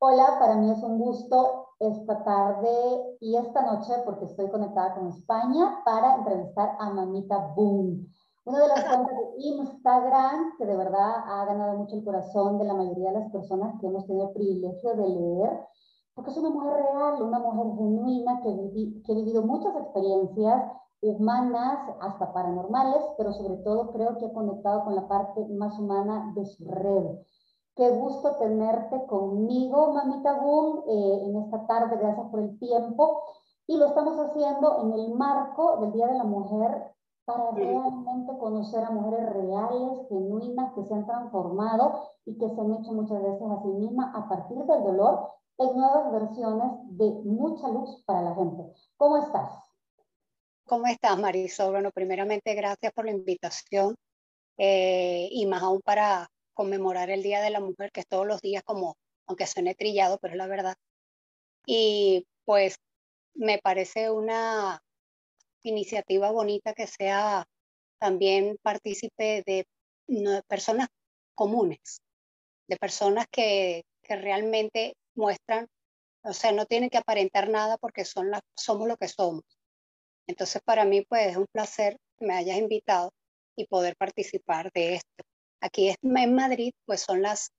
[0.00, 5.08] Hola, para mí es un gusto esta tarde y esta noche, porque estoy conectada con
[5.08, 8.06] España, para entrevistar a Mamita Boom.
[8.44, 12.66] Una de las cuentas de Instagram que de verdad ha ganado mucho el corazón de
[12.66, 15.66] la mayoría de las personas que hemos tenido el privilegio de leer,
[16.14, 20.62] porque es una mujer real, una mujer genuina que, que ha vivido muchas experiencias
[21.02, 26.32] humanas hasta paranormales, pero sobre todo creo que ha conectado con la parte más humana
[26.36, 27.18] de su red.
[27.78, 31.96] Qué gusto tenerte conmigo, mamita Boom, eh, en esta tarde.
[31.96, 33.22] Gracias por el tiempo.
[33.68, 36.92] Y lo estamos haciendo en el marco del Día de la Mujer
[37.24, 42.74] para realmente conocer a mujeres reales, genuinas, que se han transformado y que se han
[42.74, 47.68] hecho muchas veces a sí mismas a partir del dolor en nuevas versiones de mucha
[47.68, 48.72] luz para la gente.
[48.96, 49.52] ¿Cómo estás?
[50.66, 51.70] ¿Cómo estás, Marisol?
[51.70, 53.94] Bueno, primeramente, gracias por la invitación
[54.56, 58.40] eh, y más aún para conmemorar el Día de la Mujer, que es todos los
[58.40, 58.96] días como,
[59.28, 60.74] aunque suene trillado, pero es la verdad.
[61.66, 62.74] Y pues
[63.34, 64.80] me parece una
[65.62, 67.44] iniciativa bonita que sea
[68.00, 69.66] también partícipe de,
[70.48, 70.88] personas
[71.36, 72.00] comunes,
[72.66, 75.68] de personas que, que, realmente muestran,
[76.24, 79.44] o sea, no tienen que aparentar nada porque son las, somos lo que somos.
[80.26, 83.12] Entonces, para mí, pues es un placer que me hayas invitado
[83.56, 85.27] y poder participar de esto.
[85.60, 87.50] Aquí en Madrid, pues son las,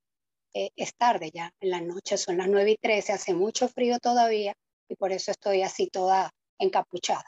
[0.54, 4.00] eh, es tarde ya, en la noche son las 9 y 13, hace mucho frío
[4.00, 4.54] todavía
[4.88, 7.26] y por eso estoy así toda encapuchada.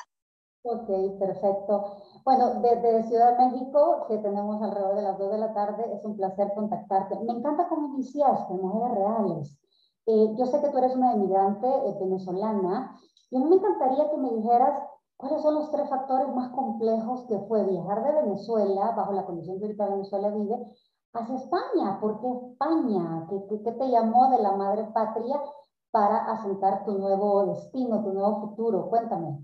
[0.64, 2.04] Ok, perfecto.
[2.24, 6.06] Bueno, desde Ciudad de México, que tenemos alrededor de las 2 de la tarde, es
[6.06, 7.20] un placer contactarte.
[7.20, 9.58] Me encanta cómo iniciaste, Mujeres Reales.
[10.06, 14.10] Eh, yo sé que tú eres una emigrante eh, venezolana y a mí me encantaría
[14.10, 14.84] que me dijeras
[15.22, 19.60] ¿Cuáles son los tres factores más complejos que fue viajar de Venezuela, bajo la condición
[19.60, 20.56] que ahorita Venezuela vive,
[21.14, 22.00] hacia España?
[22.02, 23.28] ¿Por qué España?
[23.30, 25.40] ¿Qué, te llamó de la madre patria
[25.92, 28.90] para asentar tu nuevo destino, tu nuevo futuro?
[28.90, 29.38] Cuéntame.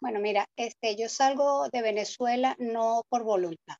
[0.00, 3.76] Bueno, mira, este, yo salgo de Venezuela no por voluntad.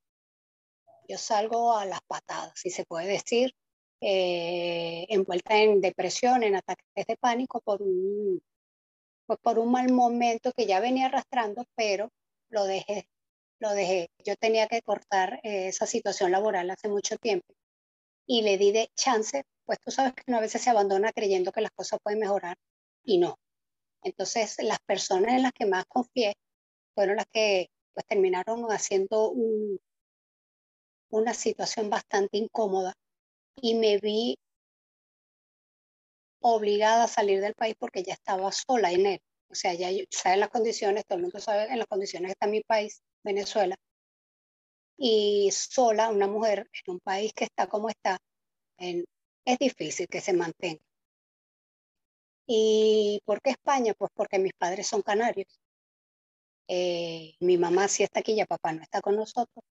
[1.08, 3.54] Yo salgo a las patadas, si se puede decir,
[4.02, 8.42] eh, envuelta en depresión, en ataques de pánico por un
[9.32, 12.10] pues por un mal momento que ya venía arrastrando, pero
[12.50, 13.08] lo dejé,
[13.60, 14.10] lo dejé.
[14.18, 17.54] Yo tenía que cortar eh, esa situación laboral hace mucho tiempo
[18.26, 21.62] y le di de chance, pues tú sabes que a veces se abandona creyendo que
[21.62, 22.58] las cosas pueden mejorar
[23.04, 23.38] y no.
[24.02, 26.34] Entonces, las personas en las que más confié
[26.94, 29.32] fueron las que pues terminaron haciendo
[31.08, 32.92] una situación bastante incómoda
[33.56, 34.36] y me vi
[36.42, 39.20] obligada a salir del país porque ya estaba sola en él.
[39.48, 42.46] O sea, ya sabe las condiciones, todo el mundo sabe en las condiciones que está
[42.46, 43.76] mi país, Venezuela.
[44.96, 48.18] Y sola, una mujer en un país que está como está,
[48.78, 50.82] es difícil que se mantenga.
[52.46, 53.94] ¿Y por qué España?
[53.94, 55.60] Pues porque mis padres son canarios.
[56.68, 59.64] Eh, mi mamá sí está aquí, ya papá no está con nosotros.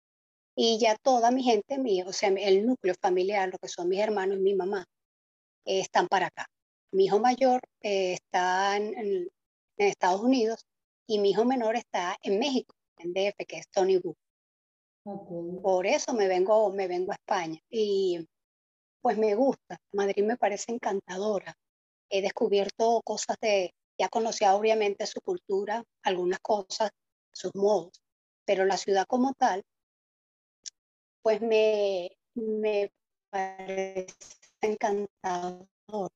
[0.55, 3.99] Y ya toda mi gente, mi, o sea, el núcleo familiar, lo que son mis
[3.99, 4.85] hermanos y mi mamá,
[5.65, 6.47] están para acá.
[6.91, 9.29] Mi hijo mayor eh, está en,
[9.77, 10.67] Estados Unidos
[11.07, 14.15] y mi hijo menor está en México, en DF, que es Tony Wu.
[15.63, 18.27] Por eso me vengo, me vengo a España y
[19.01, 19.79] pues me gusta.
[19.93, 21.57] Madrid me parece encantadora.
[22.09, 26.91] He descubierto cosas de, ya conocía obviamente su cultura, algunas cosas,
[27.31, 28.03] sus modos,
[28.45, 29.63] pero la ciudad como tal,
[31.23, 32.91] pues me, me
[33.31, 34.07] parece
[34.61, 36.11] encantador.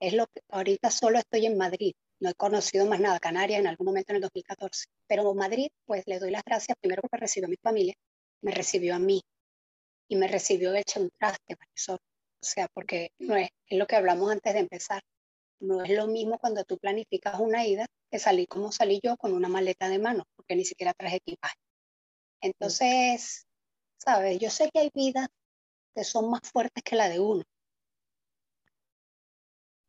[0.00, 1.92] Es lo que ahorita solo estoy en Madrid.
[2.20, 4.86] No he conocido más nada, Canarias en algún momento en el 2014.
[5.06, 7.94] Pero Madrid, pues le doy las gracias primero porque recibió a mi familia,
[8.42, 9.22] me recibió a mí
[10.08, 11.98] y me recibió hecho un traste, profesor.
[12.40, 15.02] O sea, porque no es, es lo que hablamos antes de empezar.
[15.60, 19.32] No es lo mismo cuando tú planificas una ida que salir como salí yo con
[19.32, 21.56] una maleta de mano, porque ni siquiera traje equipaje.
[22.40, 23.46] Entonces,
[23.98, 24.38] ¿sabes?
[24.38, 25.28] Yo sé que hay vidas
[25.94, 27.42] que son más fuertes que la de uno.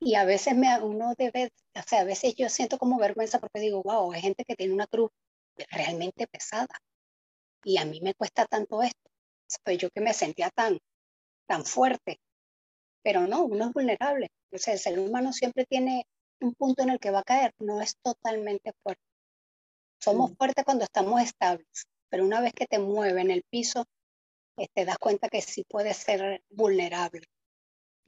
[0.02, 3.60] Y a veces me, uno debe, o sea, a veces yo siento como vergüenza porque
[3.60, 5.12] digo, wow, hay gente que tiene una cruz
[5.72, 6.80] realmente pesada.
[7.64, 9.10] Y a mí me cuesta tanto esto.
[9.64, 10.80] Pues yo que me sentía tan,
[11.48, 12.20] tan fuerte.
[13.04, 14.30] Pero no, uno es vulnerable.
[14.54, 16.06] O sea, el ser humano siempre tiene
[16.40, 17.54] un punto en el que va a caer.
[17.60, 19.04] No es totalmente fuerte.
[20.00, 21.88] Somos fuertes cuando estamos estables.
[22.10, 23.86] Pero una vez que te mueve en el piso,
[24.58, 27.24] eh, te das cuenta que sí puedes ser vulnerable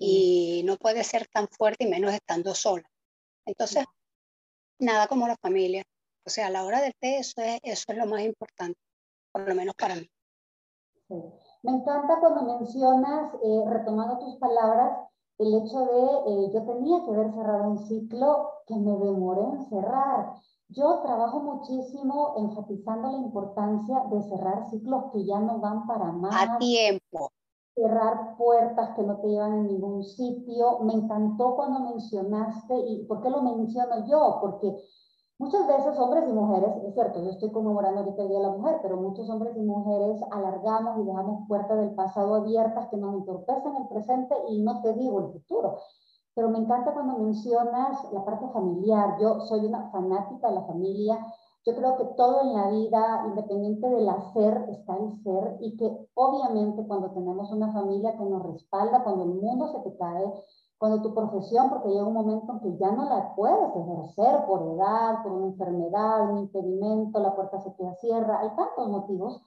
[0.03, 2.89] y no puede ser tan fuerte y menos estando sola.
[3.45, 3.85] Entonces,
[4.79, 5.83] nada como la familia.
[6.25, 8.79] O sea, a la hora del té eso es, eso es lo más importante,
[9.31, 10.09] por lo menos para mí.
[11.63, 14.97] Me encanta cuando mencionas, eh, retomando tus palabras,
[15.37, 19.69] el hecho de, eh, yo tenía que haber cerrado un ciclo que me demoré en
[19.69, 20.33] cerrar.
[20.69, 26.33] Yo trabajo muchísimo enfatizando la importancia de cerrar ciclos que ya no van para más.
[26.35, 27.31] A tiempo.
[27.75, 30.79] Cerrar puertas que no te llevan a ningún sitio.
[30.79, 34.39] Me encantó cuando mencionaste, y ¿por qué lo menciono yo?
[34.41, 34.75] Porque
[35.41, 38.51] Muchas veces hombres y mujeres, es cierto, yo estoy conmemorando ahorita el Día de la
[38.51, 43.15] Mujer, pero muchos hombres y mujeres alargamos y dejamos puertas del pasado abiertas que nos
[43.15, 45.79] entorpecen el presente y no te digo el futuro.
[46.35, 49.17] Pero me encanta cuando mencionas la parte familiar.
[49.19, 51.25] Yo soy una fanática de la familia.
[51.63, 56.09] Yo creo que todo en la vida, independiente del hacer, está el ser y que
[56.15, 60.33] obviamente cuando tenemos una familia que nos respalda, cuando el mundo se te cae,
[60.79, 64.63] cuando tu profesión, porque llega un momento en que ya no la puedes ejercer por
[64.63, 69.43] edad, por una enfermedad, un impedimento, la puerta se queda cierra, hay tantos motivos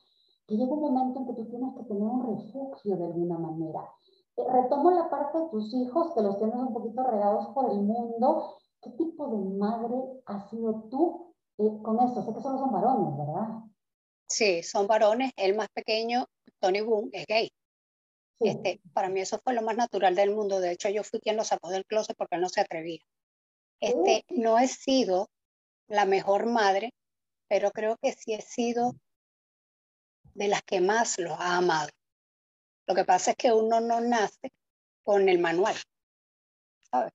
[0.46, 3.90] que llega un momento en que tú tienes que tener un refugio de alguna manera.
[4.37, 7.82] Eh, retomo la parte de tus hijos, que los tienes un poquito regados por el
[7.82, 8.55] mundo.
[8.81, 12.24] ¿Qué tipo de madre has sido tú eh, con esto?
[12.24, 13.64] Sé que solo son varones, ¿verdad?
[14.28, 15.32] Sí, son varones.
[15.36, 16.26] El más pequeño,
[16.60, 17.52] Tony Boone, es gay.
[18.40, 20.60] Este, para mí eso fue lo más natural del mundo.
[20.60, 23.00] De hecho, yo fui quien lo sacó del closet porque él no se atrevía.
[23.80, 25.28] Este, no he sido
[25.88, 26.92] la mejor madre,
[27.48, 28.94] pero creo que sí he sido
[30.34, 31.90] de las que más los ha amado.
[32.86, 34.52] Lo que pasa es que uno no nace
[35.04, 35.76] con el manual,
[36.90, 37.12] ¿sabes?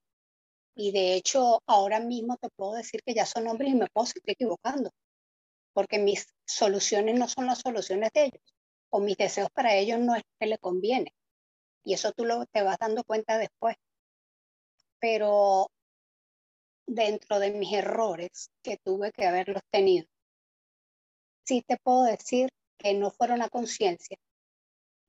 [0.82, 4.06] Y de hecho, ahora mismo te puedo decir que ya son hombres y me puedo
[4.06, 4.92] seguir equivocando,
[5.74, 8.56] porque mis soluciones no son las soluciones de ellos,
[8.90, 11.14] o mis deseos para ellos no es que le conviene.
[11.84, 13.76] Y eso tú lo, te vas dando cuenta después.
[15.02, 15.68] Pero
[16.88, 20.08] dentro de mis errores que tuve que haberlos tenido,
[21.44, 22.48] sí te puedo decir
[22.78, 24.16] que no fueron a conciencia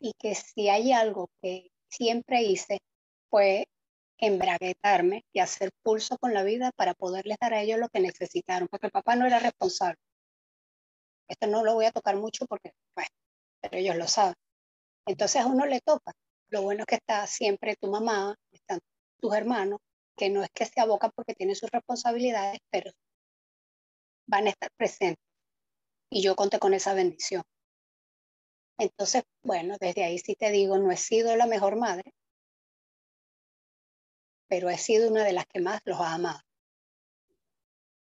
[0.00, 2.80] y que si hay algo que siempre hice
[3.28, 3.68] fue
[4.20, 8.68] embraguetarme y hacer pulso con la vida para poderles dar a ellos lo que necesitaron,
[8.68, 9.98] porque papá no era responsable.
[11.28, 13.10] Esto no lo voy a tocar mucho porque, bueno,
[13.60, 14.34] pero ellos lo saben.
[15.06, 16.12] Entonces a uno le toca
[16.50, 18.80] lo bueno es que está siempre tu mamá, están
[19.20, 19.80] tus hermanos,
[20.16, 22.90] que no es que se abocan porque tienen sus responsabilidades, pero
[24.26, 25.24] van a estar presentes.
[26.10, 27.42] Y yo conté con esa bendición.
[28.78, 32.12] Entonces, bueno, desde ahí sí te digo, no he sido la mejor madre,
[34.50, 36.40] pero he sido una de las que más los ha amado.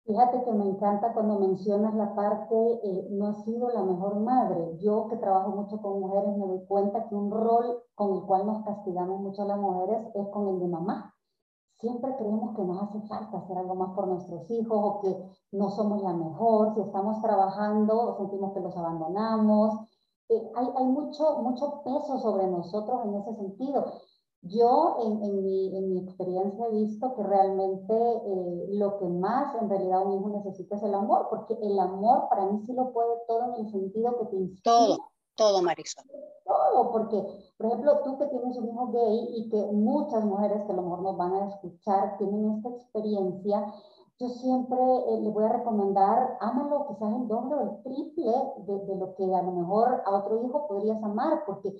[0.06, 4.78] Fíjate que me encanta cuando mencionas la parte, eh, no ha sido la mejor madre.
[4.78, 8.46] Yo que trabajo mucho con mujeres me doy cuenta que un rol con el cual
[8.46, 11.14] nos castigamos mucho a las mujeres es con el de mamá.
[11.80, 15.68] Siempre creemos que nos hace falta hacer algo más por nuestros hijos o que no
[15.70, 16.74] somos la mejor.
[16.74, 19.74] Si estamos trabajando, sentimos que los abandonamos.
[20.30, 23.84] Eh, hay, hay mucho, mucho peso sobre nosotros en ese sentido.
[24.42, 29.52] Yo en, en, mi, en, mi, experiencia he visto que realmente eh, lo que más
[29.60, 32.92] en realidad un hijo necesita es el amor, porque el amor para mí sí lo
[32.92, 34.62] puede todo en el sentido que te inspira.
[34.62, 34.98] Todo,
[35.34, 36.04] todo, Marisol.
[36.44, 40.72] Todo, porque, por ejemplo, tú que tienes un hijo gay y que muchas mujeres que
[40.72, 43.74] a lo mejor nos van a escuchar tienen esta experiencia,
[44.20, 48.32] yo siempre eh, le voy a recomendar, ámalo quizás el doble o el triple
[48.66, 51.74] de, de lo que a lo mejor a otro hijo podrías amar, porque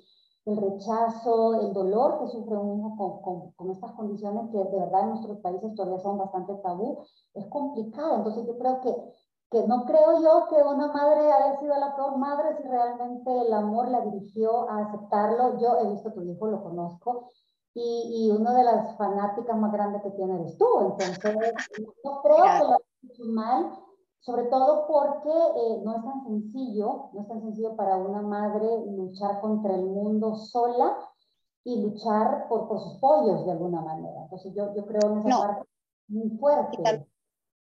[0.49, 5.03] el rechazo, el dolor que sufre un hijo con, con, estas condiciones que de verdad
[5.03, 8.17] en nuestros países todavía son bastante tabú, es complicado.
[8.17, 8.97] Entonces yo creo que,
[9.51, 13.53] que no creo yo que una madre haya sido la peor madre si realmente el
[13.53, 15.59] amor la dirigió a aceptarlo.
[15.59, 17.31] Yo he visto a tu hijo, lo conozco,
[17.75, 20.67] y, y una de las fanáticas más grandes que tiene eres tú.
[20.81, 21.19] Entonces
[22.03, 23.88] no creo que lo haya hecho mal
[24.21, 28.67] sobre todo porque eh, no es tan sencillo, no es tan sencillo para una madre
[28.87, 30.97] luchar contra el mundo sola
[31.65, 34.23] y luchar por, por sus pollos de alguna manera.
[34.23, 35.69] Entonces yo, yo creo en esa parte
[36.09, 37.07] muy fuerte.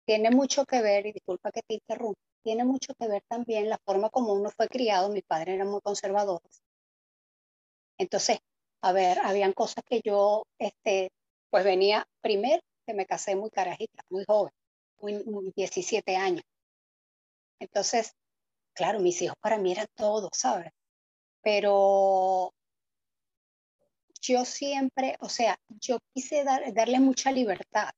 [0.05, 3.77] Tiene mucho que ver, y disculpa que te interrumpa, tiene mucho que ver también la
[3.85, 5.09] forma como uno fue criado.
[5.09, 6.61] Mis padres eran muy conservadores.
[7.97, 8.39] Entonces,
[8.81, 11.09] a ver, habían cosas que yo, este,
[11.49, 14.51] pues venía primero que me casé muy carajita, muy joven
[15.55, 16.43] 17 años.
[17.59, 18.13] Entonces,
[18.73, 20.71] claro, mis hijos para mí eran todos, ¿sabes?
[21.41, 22.53] Pero
[24.21, 27.91] yo siempre, o sea, yo quise dar, darle mucha libertad.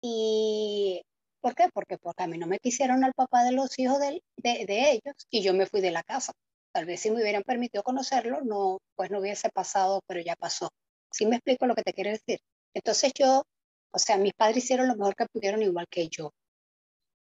[0.00, 1.02] ¿Y
[1.40, 1.68] por qué?
[1.72, 4.92] Porque, porque a mí no me quisieron al papá de los hijos de, de, de
[4.92, 6.32] ellos y yo me fui de la casa.
[6.72, 10.70] Tal vez si me hubieran permitido conocerlo, no, pues no hubiese pasado, pero ya pasó.
[11.10, 12.40] ¿Sí me explico lo que te quiero decir?
[12.74, 13.42] Entonces yo
[13.92, 16.32] o sea, mis padres hicieron lo mejor que pudieron igual que yo.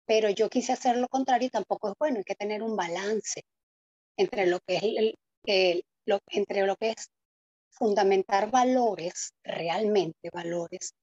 [0.05, 2.17] Pero yo quise hacer lo contrario y tampoco es bueno.
[2.17, 3.43] Hay que tener un balance
[4.17, 4.83] entre lo que es,
[5.45, 7.09] el, lo, entre lo que es
[7.69, 10.93] fundamentar valores, realmente valores,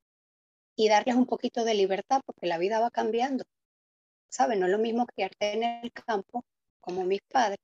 [0.77, 3.45] y darles un poquito de libertad porque la vida va cambiando.
[4.31, 4.59] ¿Sabes?
[4.59, 6.45] No es lo mismo criarte en el campo,
[6.81, 7.59] como mis padres,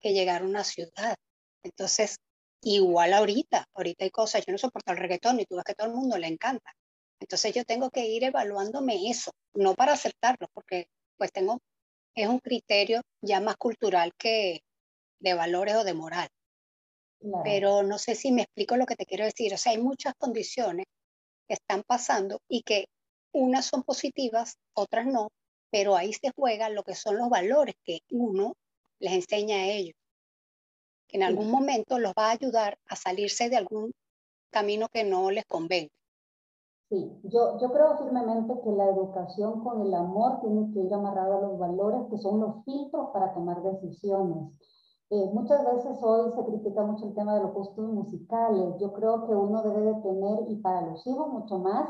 [0.00, 1.16] que llegar a una ciudad.
[1.62, 2.16] Entonces,
[2.62, 5.88] igual ahorita, ahorita hay cosas, yo no soporto el reggaetón y tú ves que todo
[5.88, 6.72] el mundo le encanta.
[7.20, 11.60] Entonces yo tengo que ir evaluándome eso, no para aceptarlo, porque pues tengo,
[12.14, 14.60] es un criterio ya más cultural que
[15.20, 16.28] de valores o de moral.
[17.42, 19.52] Pero no sé si me explico lo que te quiero decir.
[19.54, 20.86] O sea, hay muchas condiciones
[21.48, 22.86] que están pasando y que
[23.32, 25.28] unas son positivas, otras no,
[25.70, 28.54] pero ahí se juega lo que son los valores que uno
[28.98, 29.94] les enseña a ellos,
[31.08, 33.92] que en algún momento los va a ayudar a salirse de algún
[34.50, 35.90] camino que no les convenga.
[36.88, 41.38] Sí, yo, yo creo firmemente que la educación con el amor tiene que ir amarrado
[41.38, 44.52] a los valores que son los filtros para tomar decisiones.
[45.10, 48.76] Eh, muchas veces hoy se critica mucho el tema de los gustos musicales.
[48.78, 51.88] Yo creo que uno debe de tener, y para los hijos mucho más,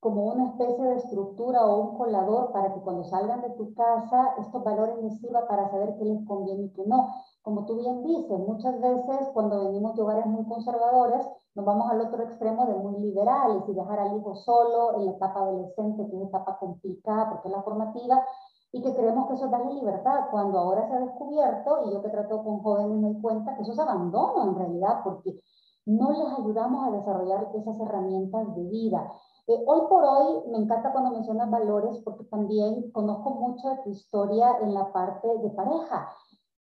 [0.00, 4.34] como una especie de estructura o un colador para que cuando salgan de tu casa
[4.38, 7.10] estos valores les sirva para saber qué les conviene y qué no.
[7.42, 12.00] Como tú bien dices, muchas veces cuando venimos de hogares muy conservadores, nos vamos al
[12.00, 16.08] otro extremo de muy liberales y dejar al hijo solo en la etapa adolescente, que
[16.08, 18.24] es una etapa complicada porque es la formativa,
[18.72, 22.02] y que creemos que eso es darle libertad, cuando ahora se ha descubierto, y yo
[22.02, 25.40] que trato con jóvenes me doy cuenta que eso es abandono en realidad, porque
[25.86, 29.12] no les ayudamos a desarrollar esas herramientas de vida.
[29.50, 33.90] Eh, hoy por hoy me encanta cuando mencionas valores porque también conozco mucho de tu
[33.90, 36.08] historia en la parte de pareja.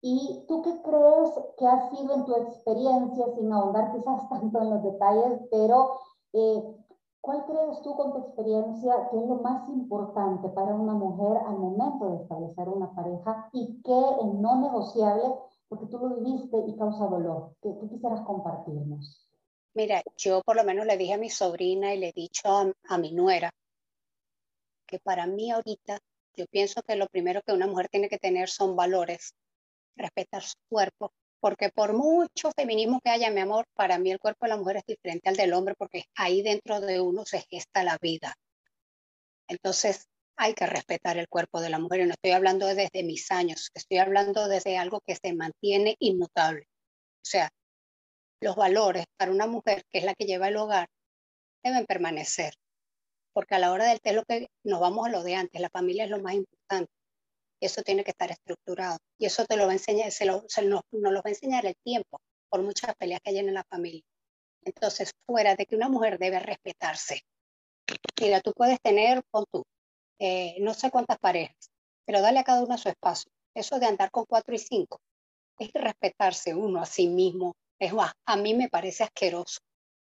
[0.01, 4.69] ¿Y tú qué crees que ha sido en tu experiencia, sin ahondar quizás tanto en
[4.69, 5.99] los detalles, pero
[6.33, 6.75] eh,
[7.25, 11.57] ¿Cuál crees tú con tu experiencia que es lo más importante para una mujer al
[11.57, 15.33] momento de establecer una pareja y qué es no negociable
[15.67, 17.55] porque tú lo viviste y causa dolor?
[17.63, 19.27] ¿Qué, quisieras compartirnos?
[19.75, 22.97] Mira, yo por lo menos le dije a mi sobrina y le he dicho a,
[22.97, 23.51] mi nuera
[24.87, 25.99] que para mí ahorita
[26.33, 29.33] yo pienso que lo primero que una mujer tiene que tener son valores,
[29.97, 34.45] respetar su cuerpo, porque por mucho feminismo que haya, mi amor, para mí el cuerpo
[34.45, 37.83] de la mujer es diferente al del hombre, porque ahí dentro de uno se gesta
[37.83, 38.33] la vida.
[39.49, 43.29] Entonces, hay que respetar el cuerpo de la mujer, y no estoy hablando desde mis
[43.29, 46.67] años, estoy hablando desde algo que se mantiene inmutable.
[47.17, 47.49] O sea,
[48.45, 50.87] los valores para una mujer, que es la que lleva el hogar,
[51.63, 52.53] deben permanecer,
[53.33, 55.69] porque a la hora del té lo que nos vamos a lo de antes, la
[55.69, 56.91] familia es lo más importante
[57.65, 58.97] eso tiene que estar estructurado.
[59.17, 61.65] Y eso te lo va a enseñar, se, lo, se nos, lo va a enseñar
[61.65, 64.03] el tiempo, por muchas peleas que hay en la familia.
[64.63, 67.21] Entonces, fuera de que una mujer debe respetarse.
[68.19, 69.63] Mira, tú puedes tener, con tú,
[70.19, 71.69] eh, no sé cuántas parejas,
[72.05, 73.31] pero dale a cada uno su espacio.
[73.53, 74.99] Eso de andar con cuatro y cinco
[75.59, 77.55] es respetarse uno a sí mismo.
[77.79, 77.91] Es
[78.25, 79.59] a mí me parece asqueroso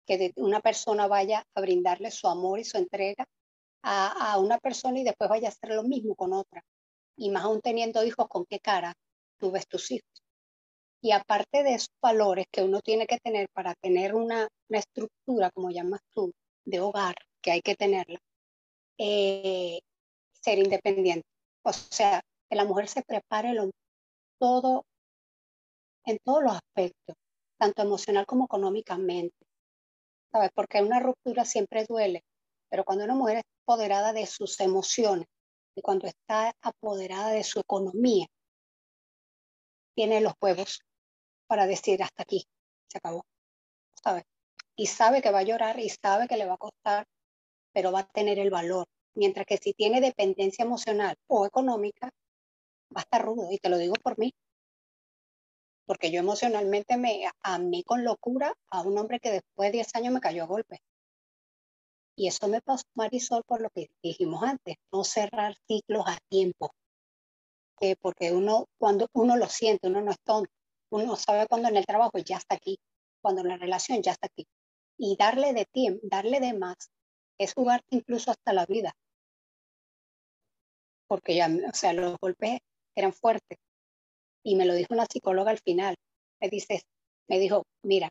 [0.06, 3.26] que una persona vaya a brindarle su amor y su entrega
[3.84, 6.64] a, a, una persona y después vaya a hacer lo mismo con otra
[7.18, 8.94] y más aún teniendo hijos, ¿con qué cara
[9.38, 10.10] tú ves tus hijos?
[11.02, 15.70] Y aparte de esos valores que uno tiene que tener para tener una, estructura, como
[15.70, 16.32] llamas tú,
[16.66, 18.20] de hogar, que hay que tenerla,
[18.98, 19.80] eh,
[20.32, 21.28] ser independiente.
[21.64, 23.54] O sea, que la mujer se prepare
[24.40, 24.84] todo,
[26.06, 27.16] en todos los aspectos,
[27.66, 29.36] tanto emocional como económicamente.
[30.32, 30.52] ¿Sabes?
[30.54, 32.24] Porque una ruptura siempre duele,
[32.70, 35.28] pero cuando una mujer es apoderada de sus emociones,
[35.76, 38.28] y cuando está apoderada de su economía,
[39.96, 40.82] tiene los huevos
[41.48, 42.46] para decir hasta aquí,
[42.88, 43.26] se acabó,
[44.02, 44.24] ¿sabes?
[44.76, 47.06] Y sabe que va a llorar y sabe que le va a costar,
[47.74, 48.86] pero va a tener el valor.
[49.16, 52.10] Mientras que si tiene dependencia emocional o económica,
[52.96, 53.50] va a estar rudo.
[53.52, 54.34] Y te lo digo por mí.
[55.86, 60.14] Porque yo emocionalmente me amé con locura a un hombre que después de 10 años
[60.14, 60.82] me cayó a golpe.
[62.18, 66.72] Y eso me pasó, Marisol, por lo que dijimos antes, no cerrar ciclos a tiempo.
[68.02, 70.50] porque uno, cuando uno lo siente, uno no es tonto,
[70.90, 72.80] uno sabe cuando en el trabajo ya está aquí,
[73.22, 74.48] cuando en la relación ya está aquí.
[74.98, 76.90] Y darle de tiempo, darle de más,
[77.38, 78.94] es jugarte incluso hasta la vida.
[81.08, 82.60] Porque ya, o sea, los golpes
[82.96, 83.58] eran fuertes.
[84.46, 85.96] Y me lo dijo una psicóloga al final.
[86.40, 86.84] Me dice,
[87.28, 88.10] me dijo, mira,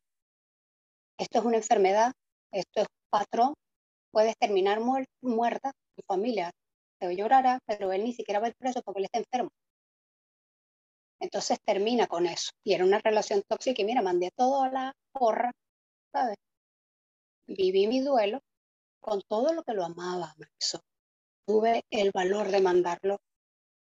[1.16, 2.12] esto es una enfermedad,
[2.52, 3.54] esto es patrón,
[4.10, 4.80] puedes terminar
[5.22, 6.50] muerta, tu familia
[6.98, 9.50] te llorará, pero él ni siquiera va a ir preso porque él está enfermo.
[11.20, 12.50] Entonces termina con eso.
[12.64, 15.52] Y era una relación tóxica y mira, mandé todo a la porra,
[16.12, 16.36] ¿sabes?
[17.46, 18.40] Viví mi duelo
[19.00, 20.34] con todo lo que lo amaba.
[21.46, 23.18] Tuve el valor de mandarlo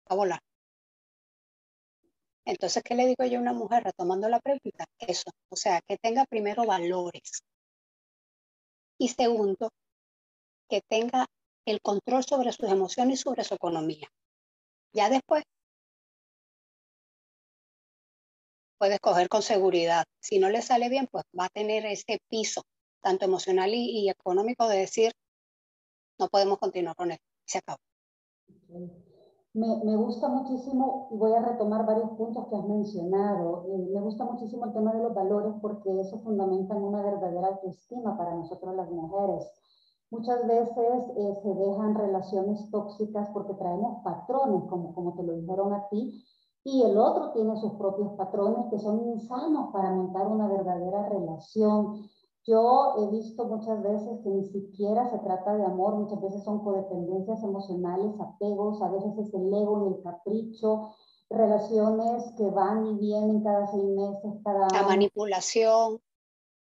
[0.08, 0.40] a volar.
[2.46, 4.86] Entonces, ¿qué le digo yo a una mujer retomando la pregunta?
[5.00, 7.44] Eso, o sea, que tenga primero valores.
[9.00, 9.72] Y segundo,
[10.70, 11.26] que tenga
[11.66, 14.08] el control sobre sus emociones y sobre su economía.
[14.94, 15.44] Ya después
[18.78, 20.06] puede escoger con seguridad.
[20.22, 22.64] Si no le sale bien, pues va a tener ese piso,
[23.02, 25.12] tanto emocional y, económico, de decir,
[26.20, 27.26] no podemos continuar con esto.
[27.46, 27.80] Se acabó.
[29.56, 34.26] Me, gusta muchísimo, y voy a retomar varios puntos que has mencionado, eh, me gusta
[34.26, 38.92] muchísimo el tema de los valores porque eso fundamenta una verdadera autoestima para nosotros las
[38.92, 39.50] mujeres.
[40.12, 45.72] Muchas veces eh, se dejan relaciones tóxicas porque traemos patrones, como, como te lo dijeron
[45.72, 46.22] a ti,
[46.66, 52.10] y el otro tiene sus propios patrones que son insanos para montar una verdadera relación.
[52.48, 56.64] Yo he visto muchas veces que ni siquiera se trata de amor, muchas veces son
[56.64, 60.96] codependencias emocionales, apegos, a veces es el ego y el capricho,
[61.30, 66.00] relaciones que van y vienen cada seis meses, cada La manipulación.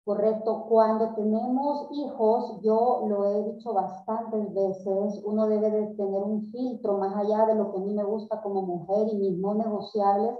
[0.08, 0.64] Correcto.
[0.70, 6.96] Cuando tenemos hijos, yo lo he dicho bastantes veces, uno debe de tener un filtro
[6.96, 10.34] más allá de lo que a mí me gusta como mujer y mis no negociables,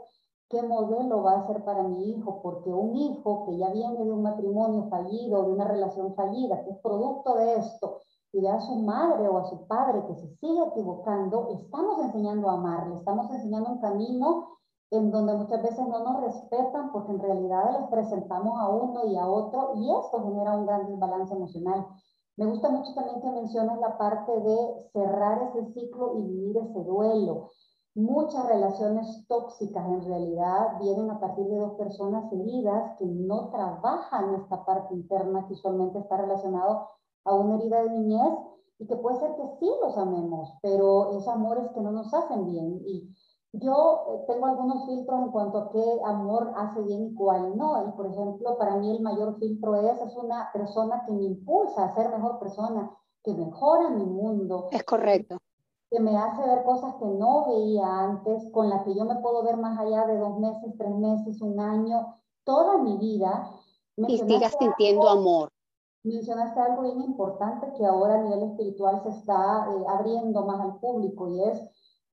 [0.49, 4.11] qué modelo va a ser para mi hijo, porque un hijo que ya viene de
[4.11, 7.99] un matrimonio fallido, de una relación fallida, que es producto de esto,
[8.33, 12.51] y ve a su madre o a su padre que se sigue equivocando, estamos enseñando
[12.51, 14.59] a amarle, estamos enseñando un camino
[14.91, 19.17] en donde muchas veces no nos respetan porque en realidad les presentamos a uno y
[19.17, 21.87] a otro y esto genera un gran desbalance emocional.
[22.37, 26.85] Me gusta mucho también que menciones la parte de cerrar ese ciclo y vivir ese
[26.85, 27.51] duelo.
[27.99, 34.37] Muchas relaciones tóxicas en realidad vienen a partir de dos personas heridas que no trabajan
[34.37, 36.91] esta parte interna que usualmente está relacionado
[37.25, 38.39] a una herida de niñez
[38.79, 42.47] y que puede ser que sí los amemos, pero esos amores que no nos hacen
[42.47, 42.81] bien.
[42.87, 43.13] Y
[43.55, 47.89] yo eh, tengo algunos filtros en cuanto a qué amor hace bien y cuál no.
[47.89, 51.87] Y por ejemplo, para mí el mayor filtro es, es una persona que me impulsa
[51.87, 54.69] a ser mejor persona, que mejora mi mundo.
[54.71, 55.39] Es correcto.
[55.91, 59.43] Que me hace ver cosas que no veía antes, con las que yo me puedo
[59.43, 63.51] ver más allá de dos meses, tres meses, un año, toda mi vida.
[63.97, 65.51] Y sigas sintiendo amor.
[66.05, 70.79] Mencionaste algo bien importante que ahora a nivel espiritual se está eh, abriendo más al
[70.79, 71.61] público y es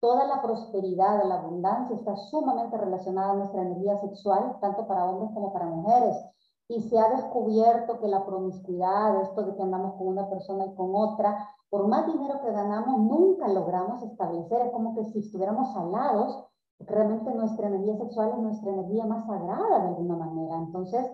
[0.03, 5.31] Toda la prosperidad, la abundancia está sumamente relacionada a nuestra energía sexual, tanto para hombres
[5.33, 6.17] como para mujeres.
[6.67, 10.75] Y se ha descubierto que la promiscuidad, esto de que andamos con una persona y
[10.75, 14.61] con otra, por más dinero que ganamos, nunca logramos establecer.
[14.61, 16.45] Es como que si estuviéramos alados,
[16.79, 20.55] realmente nuestra energía sexual es nuestra energía más sagrada de alguna manera.
[20.57, 21.05] Entonces,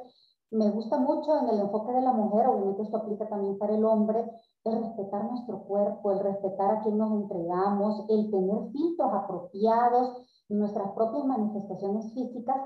[0.52, 3.86] me gusta mucho en el enfoque de la mujer, obviamente esto aplica también para el
[3.86, 4.26] hombre,
[4.64, 10.92] el respetar nuestro cuerpo, el respetar a quien nos entregamos, el tener filtros apropiados nuestras
[10.94, 12.58] propias manifestaciones físicas,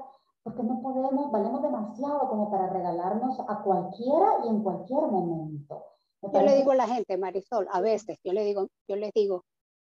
[0.44, 5.86] porque no podemos, valemos demasiado como para regalarnos a cualquiera y en cualquier momento.
[6.22, 9.44] Yo le digo a la gente, Marisol, a veces, yo le digo, yo les digo,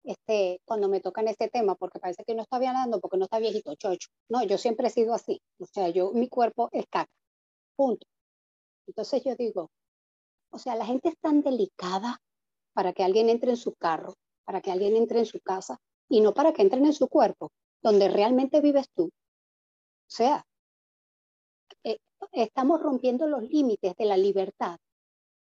[0.04, 3.40] este, cuando me tocan este tema, porque parece que no está hablando porque no está
[3.40, 4.10] viejito, chocho.
[4.30, 5.42] No, yo siempre he sido así.
[5.60, 7.12] O sea, yo, mi cuerpo es caca.
[7.76, 8.06] Punto.
[8.88, 9.70] Entonces yo digo,
[10.52, 12.20] o sea, la gente es tan delicada
[12.74, 16.22] para que alguien entre en su carro, para que alguien entre en su casa y
[16.22, 19.10] no para que entren en su cuerpo, donde realmente vives tú.
[20.14, 20.46] O sea,
[21.84, 21.98] eh,
[22.32, 24.78] estamos rompiendo los límites de la libertad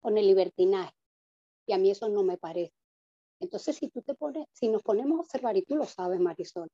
[0.00, 0.94] con el libertinaje
[1.66, 2.72] y a mí eso no me parece.
[3.38, 6.68] Entonces, si tú te pones, si nos ponemos a observar, y tú lo sabes, Marisol,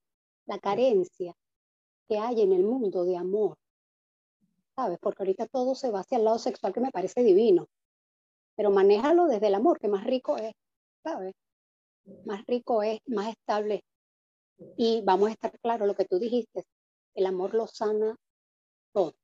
[0.46, 1.34] la carencia
[2.08, 3.56] que hay en el mundo de amor,
[4.76, 4.98] ¿sabes?
[5.00, 7.66] Porque ahorita todo se va hacia el lado sexual que me parece divino
[8.58, 10.52] pero manéjalo desde el amor, que más rico es,
[11.04, 11.32] ¿sabes?
[12.24, 13.84] Más rico es, más estable.
[14.76, 16.64] Y vamos a estar claro lo que tú dijiste,
[17.18, 18.16] el amor lo sana
[18.92, 19.14] todo,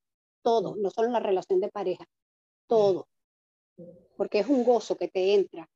[0.42, 2.04] todo, no solo la relación de pareja,
[2.68, 3.06] todo.
[4.16, 5.66] Porque es un gozo que te entra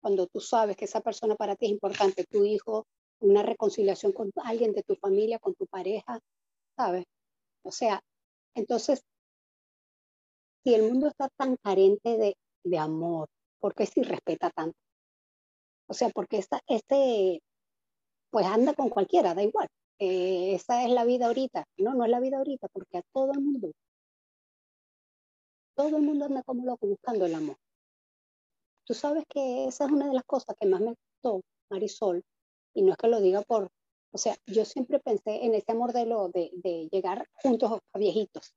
[0.00, 2.86] cuando tú sabes que esa persona para ti es importante, tu hijo,
[3.20, 6.20] una reconciliación con alguien de tu familia, con tu pareja,
[6.76, 7.04] ¿sabes?
[7.62, 8.00] O sea,
[8.54, 9.02] entonces,
[10.64, 13.28] si el mundo está tan carente de de amor,
[13.60, 14.76] porque si respeta tanto.
[15.86, 17.42] O sea, porque esta, este,
[18.30, 19.68] pues anda con cualquiera, da igual.
[19.98, 21.64] Eh, esa es la vida ahorita.
[21.78, 23.72] No, no es la vida ahorita, porque a todo el mundo,
[25.74, 27.56] todo el mundo anda como loco buscando el amor.
[28.84, 32.22] Tú sabes que esa es una de las cosas que más me gustó, Marisol,
[32.74, 33.70] y no es que lo diga por,
[34.12, 37.98] o sea, yo siempre pensé en ese amor de, lo, de, de llegar juntos a
[37.98, 38.54] viejitos.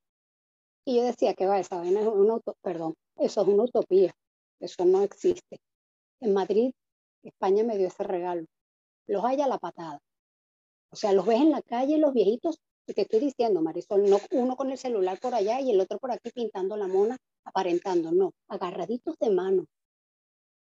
[0.84, 4.12] Y yo decía que va, esa vaina es un auto, perdón, eso es una utopía,
[4.60, 5.60] eso no existe.
[6.20, 6.72] En Madrid,
[7.22, 8.46] España me dio ese regalo.
[9.06, 10.00] Los hay a la patada.
[10.90, 14.18] O sea, los ves en la calle, los viejitos Y te estoy diciendo, Marisol, no
[14.30, 18.12] uno con el celular por allá y el otro por aquí pintando la mona, aparentando,
[18.12, 19.66] no, agarraditos de mano,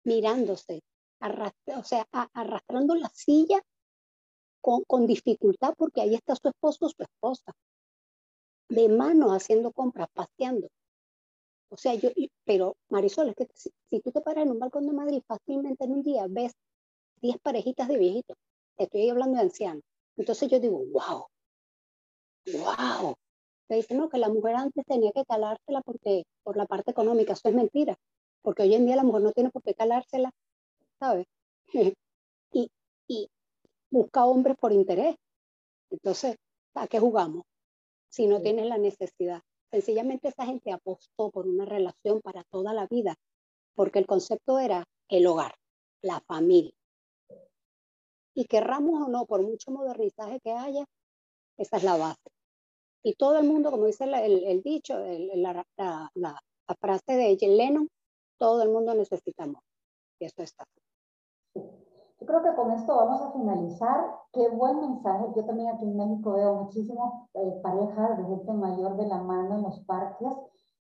[0.03, 0.81] mirándose,
[1.21, 3.61] o sea, arrastrando la silla
[4.61, 7.53] con, con, dificultad porque ahí está su esposo o su esposa,
[8.69, 10.67] de mano haciendo compras, paseando.
[11.69, 12.09] O sea, yo,
[12.45, 15.85] pero Marisol, es que si, si, tú te paras en un balcón de Madrid, fácilmente
[15.85, 16.53] en un día ves
[17.21, 18.37] 10 parejitas de viejitos.
[18.77, 19.83] Estoy hablando de ancianos.
[20.17, 21.27] Entonces yo digo, wow,
[22.53, 23.15] wow.
[23.69, 27.33] Me dicen, no, que la mujer antes tenía que calársela porque, por la parte económica.
[27.33, 27.95] Eso es mentira.
[28.41, 30.31] Porque hoy en día la mujer no tiene por qué calársela,
[30.99, 31.27] ¿sabes?
[32.53, 32.71] y,
[33.07, 33.29] y
[33.89, 35.15] busca hombres por interés.
[35.89, 36.37] Entonces,
[36.75, 37.43] ¿a qué jugamos?
[38.09, 39.41] Si no tienes la necesidad.
[39.69, 43.15] Sencillamente esa gente apostó por una relación para toda la vida,
[43.75, 45.53] porque el concepto era el hogar,
[46.01, 46.76] la familia.
[48.37, 50.85] Y querramos o no, por mucho modernizaje que haya,
[51.57, 52.29] esa es la base.
[53.01, 54.93] Y todo el mundo, como dice el, el, dicho,
[55.33, 56.39] la, la, la,
[56.79, 57.89] frase de Lennon,
[58.37, 59.63] todo el mundo necesitamos.
[60.19, 60.65] Y eso está.
[61.55, 64.05] Yo creo que con esto vamos a finalizar.
[64.31, 65.25] Qué buen mensaje.
[65.35, 69.55] Yo también aquí en México veo muchísimas eh, parejas de gente mayor de la mano
[69.55, 70.33] en los parques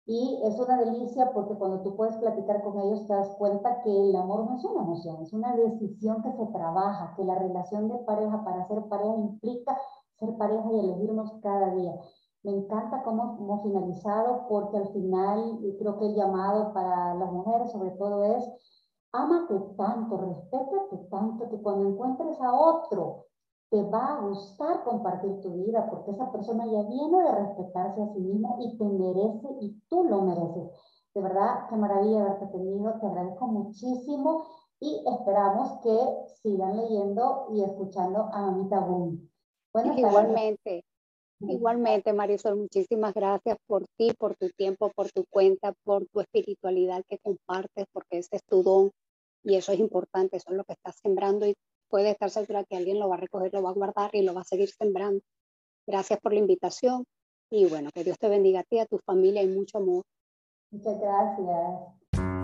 [0.07, 3.91] y es una delicia porque cuando tú puedes platicar con ellos te das cuenta que
[3.91, 7.89] el amor no es una emoción, es una decisión que se trabaja, que la relación
[7.89, 9.77] de pareja para ser pareja implica
[10.19, 11.95] ser pareja y elegirnos cada día.
[12.45, 17.73] Me encanta cómo hemos finalizado porque al final creo que el llamado para las mujeres
[17.73, 18.49] sobre todo es
[19.17, 23.25] Ámate tanto, respétate tanto que cuando encuentres a otro
[23.71, 28.13] te va a gustar compartir tu vida porque esa persona ya viene de respetarse a
[28.13, 30.71] sí mismo y te merece y tú lo mereces.
[31.15, 34.45] De verdad, qué maravilla haberte tenido, te agradezco muchísimo
[34.79, 35.99] y esperamos que
[36.43, 39.29] sigan leyendo y escuchando a Mamita Boom.
[39.97, 40.85] igualmente,
[41.41, 47.03] igualmente Marisol, muchísimas gracias por ti, por tu tiempo, por tu cuenta, por tu espiritualidad
[47.09, 48.91] que compartes, porque ese es tu don
[49.43, 51.55] y eso es importante, eso es lo que estás sembrando y
[51.89, 54.35] puede estar segura que alguien lo va a recoger, lo va a guardar y lo
[54.35, 55.21] va a seguir sembrando.
[55.87, 57.05] Gracias por la invitación
[57.51, 60.03] y bueno, que Dios te bendiga a ti, a tu familia y mucho amor.
[60.71, 62.36] Muchas gracias.